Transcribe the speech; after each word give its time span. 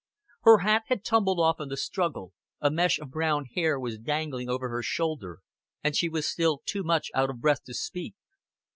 Her 0.45 0.57
hat 0.65 0.85
had 0.87 1.03
tumbled 1.05 1.39
off 1.39 1.59
in 1.59 1.69
the 1.69 1.77
struggle, 1.77 2.33
a 2.59 2.71
mesh 2.71 2.97
of 2.97 3.11
brown 3.11 3.45
hair 3.45 3.79
was 3.79 3.99
dangling 3.99 4.49
over 4.49 4.67
her 4.67 4.81
shoulder, 4.81 5.41
and 5.83 5.95
she 5.95 6.09
was 6.09 6.25
still 6.27 6.63
too 6.65 6.81
much 6.81 7.11
out 7.13 7.29
of 7.29 7.39
breath 7.39 7.63
to 7.65 7.75
speak. 7.75 8.15